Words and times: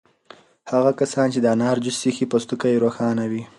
هغه 0.71 0.91
کسان 0.99 1.27
چې 1.33 1.39
د 1.41 1.45
انار 1.55 1.77
جوس 1.83 1.95
څښي 2.01 2.25
پوستکی 2.31 2.69
یې 2.73 2.81
روښانه 2.83 3.23
وي. 3.31 3.43